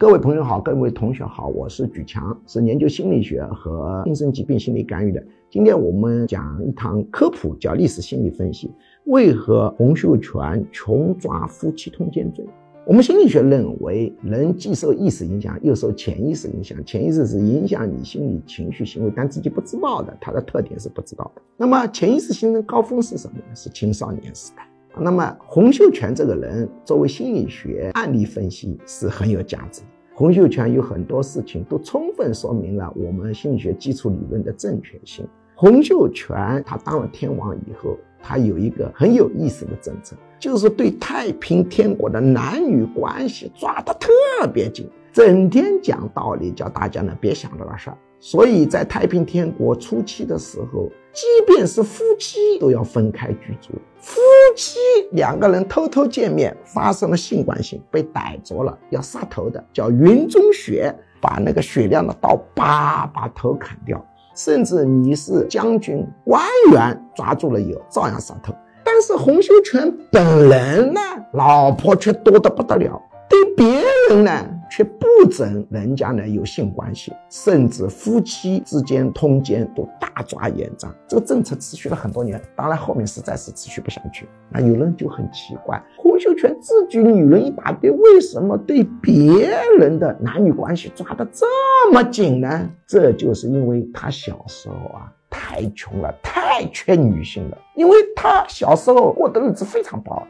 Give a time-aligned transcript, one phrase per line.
[0.00, 5.22] 各位朋友好，各位同学好，我是举强，是研究心理学和精神疾病心理干预的。
[5.50, 8.70] 今天我们讲一堂科普，叫历史心理分析。
[9.04, 12.42] 为何洪秀全穷抓夫妻通奸罪？
[12.86, 16.82] 我们心理学认为，人既受意识影响，又受潜意识影响。
[16.86, 21.42] 潜意识是影响你心理情绪行为，但自己不知道的，它的特点是不知道的。
[21.58, 23.54] 那么潜意识形成高峰是什么呢？
[23.54, 24.66] 是青少年时代。
[24.98, 29.82] 那么洪秀全这个人作为心理学案例分析是很有价值。
[30.12, 35.26] 洪秀全有很多事情都充分说明了我们心理学基础理论的正确性。
[35.54, 44.10] 洪秀全他当了天王以后，他有一个很有意思的政策，就是对太平天国的男女关系抓得特
[44.52, 47.96] 别紧，整天讲道理，叫大家呢别想这个事儿。
[48.20, 53.72] 所以在太平天国初期的时候，即便是夫妻都要分开居住。
[53.98, 54.20] 夫
[54.54, 54.78] 妻
[55.12, 64.04] 两个人偷偷见面，发生了性关系，被逮着了，要杀头的，叫云中雪，把那个雪亮的刀叭把头砍掉。
[64.36, 66.42] 甚至你是将军官
[66.72, 68.54] 员，抓住了以后照样杀头。
[68.84, 71.00] 但是洪秀全本人呢，
[71.32, 73.00] 老婆却多得不得了。
[73.28, 74.46] 对别人呢，
[74.80, 80.90] 却不准人家呢有性关系，甚至夫妻之间通奸都大抓严抓。
[81.06, 84.26] 这个政策持续了很多年，当然后面实在是持续不下去。
[84.48, 91.44] 那有人就很奇怪，洪秀全自己女人一大堆，为什么对别人的男女关系抓得这
[91.92, 92.70] 么紧呢？
[92.86, 100.26] 这就是因为他小时候啊太穷了，太缺女性了，因为他小时候过的日子非常不好，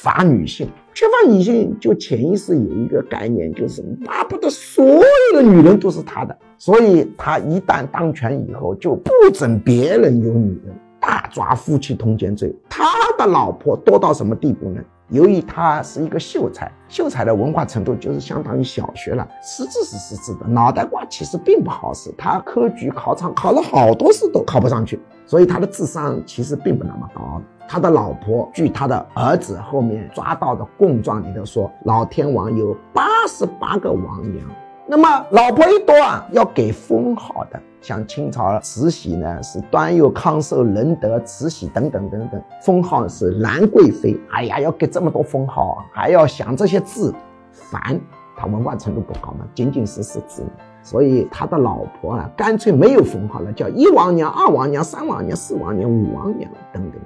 [0.00, 0.68] 乏女性。
[0.94, 6.36] 缺乏女性，就潜意识有一个概念，就是巴不得所有的女人都是他的。
[6.56, 12.54] 所以他一旦当权以后，就不准别人有女人，大抓夫妻通奸罪。
[12.68, 12.84] 他
[13.16, 14.80] 的老婆多到什么地步呢？
[15.10, 22.12] 由于他是一个秀才，秀才的文化程度就是相当于小学了，识字是识字的，脑袋瓜其实并不好使。
[22.18, 27.40] 他科举考场考了好多次都考不上去，所以他的智商其实并不那么高。
[27.68, 34.44] 他的老婆，据他的儿子后面抓到的供状里头说，老天王有八十八个王娘。
[34.86, 44.18] 那么老婆一多啊，要给封号的，像清朝慈禧呢是端佑、康寿、仁德、慈禧等等等等，封号是兰贵妃。
[44.30, 47.14] 哎呀，要给这么多封号，还要想这些字，
[47.52, 48.00] 烦。
[48.34, 50.42] 他文化程度不高嘛，仅仅是识字。
[50.82, 56.98] 所以他的老婆啊，干脆没有封号了，叫一王娘、二王娘、三王娘、四王娘、五王娘等等。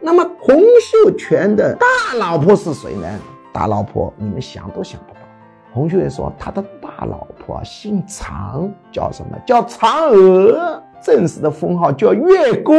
[0.00, 3.08] 那么洪秀全的大老婆是谁呢？
[3.52, 5.20] 大老婆你们想都想不到。
[5.72, 10.82] 洪秀全说他的大老婆姓常，叫什么叫嫦娥？
[11.02, 12.76] 正式的封号叫月宫。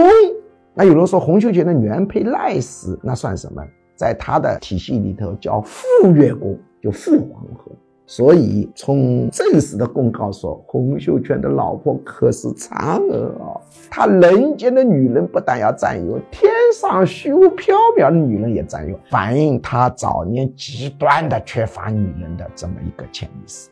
[0.73, 3.61] 那有人说洪秀全的原配赖氏，那算什么？
[3.95, 7.71] 在他的体系里头叫副月宫，就副皇后。
[8.05, 13.53] 所以，从正式的公告说，洪秀全的老婆可是嫦娥啊！
[13.87, 23.69] 他人间的女人不但要占有，天上虚无缥缈的女人也占有，反映他早年极端的缺乏女人的这么一个潜意识。